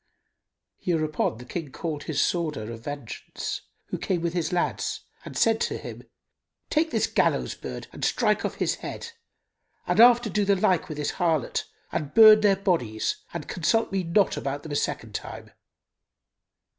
Hereupon 0.79 1.37
the 1.37 1.45
King 1.45 1.71
called 1.71 2.05
his 2.05 2.19
sworder 2.19 2.71
of 2.71 2.85
vengeance, 2.85 3.61
who 3.89 3.99
came 3.99 4.21
with 4.23 4.33
his 4.33 4.51
lads, 4.51 5.01
and 5.23 5.37
said 5.37 5.61
to 5.61 5.77
him, 5.77 6.09
"Take 6.71 6.89
this 6.89 7.05
gallows 7.05 7.53
bird 7.53 7.85
and 7.93 8.03
strike 8.03 8.43
off 8.43 8.55
his 8.55 8.77
head 8.77 9.11
and 9.85 9.99
after 9.99 10.27
do 10.27 10.43
the 10.43 10.55
like 10.55 10.89
with 10.89 10.97
this 10.97 11.17
harlot 11.19 11.65
and 11.91 12.15
burn 12.15 12.41
their 12.41 12.55
bodies, 12.55 13.17
and 13.31 13.47
consult 13.47 13.91
me 13.91 14.01
not 14.03 14.37
about 14.37 14.63
them 14.63 14.71
a 14.71 14.75
second 14.75 15.13
time." 15.13 15.51